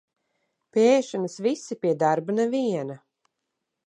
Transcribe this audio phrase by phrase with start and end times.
[0.77, 2.97] Pie ēšanas visi, pie darba neviena.